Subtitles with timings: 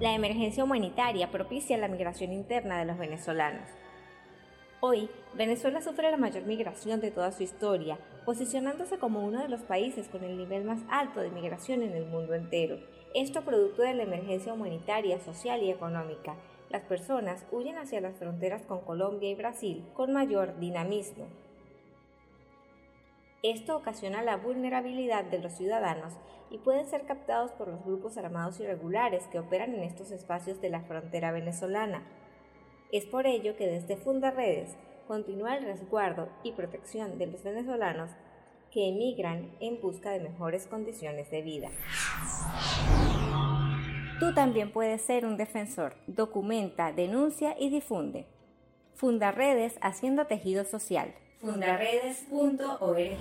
[0.00, 3.68] La emergencia humanitaria propicia la migración interna de los venezolanos.
[4.80, 9.60] Hoy, Venezuela sufre la mayor migración de toda su historia, posicionándose como uno de los
[9.60, 12.78] países con el nivel más alto de migración en el mundo entero.
[13.14, 16.34] Esto producto de la emergencia humanitaria, social y económica.
[16.70, 21.26] Las personas huyen hacia las fronteras con Colombia y Brasil con mayor dinamismo.
[23.42, 26.12] Esto ocasiona la vulnerabilidad de los ciudadanos
[26.50, 30.68] y pueden ser captados por los grupos armados irregulares que operan en estos espacios de
[30.68, 32.02] la frontera venezolana.
[32.92, 38.10] Es por ello que desde Fundaredes continúa el resguardo y protección de los venezolanos
[38.70, 41.68] que emigran en busca de mejores condiciones de vida.
[44.20, 45.96] Tú también puedes ser un defensor.
[46.06, 48.26] Documenta, denuncia y difunde.
[48.94, 53.18] Fundaredes haciendo tejido social fundaredes.org.